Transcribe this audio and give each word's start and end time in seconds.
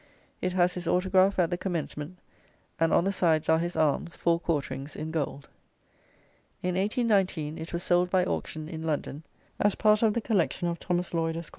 It 0.41 0.53
has 0.53 0.73
his 0.73 0.87
autograph 0.87 1.37
at 1.37 1.51
the 1.51 1.59
commencement, 1.59 2.17
and 2.79 2.91
on 2.91 3.03
the 3.03 3.11
sides 3.11 3.47
are 3.49 3.59
his 3.59 3.75
arms 3.75 4.15
(four 4.15 4.39
quarterings) 4.39 4.95
in 4.95 5.11
gold. 5.11 5.47
In 6.63 6.73
1819, 6.73 7.59
it 7.59 7.71
was 7.71 7.83
sold 7.83 8.09
by 8.09 8.25
auction 8.25 8.67
in 8.67 8.81
London, 8.81 9.21
as 9.59 9.75
part 9.75 10.01
of 10.01 10.15
the 10.15 10.19
collection 10.21 10.67
of 10.67 10.79
Thomas 10.79 11.13
Lloyd, 11.13 11.37
Esq. 11.37 11.49